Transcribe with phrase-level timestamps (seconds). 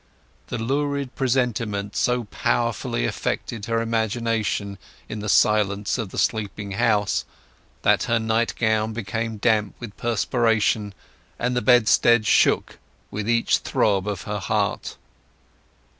[0.47, 7.23] The lurid presentment so powerfully affected her imagination in the silence of the sleeping house
[7.83, 10.95] that her nightgown became damp with perspiration,
[11.37, 12.79] and the bedstead shook
[13.11, 14.97] with each throb of her heart.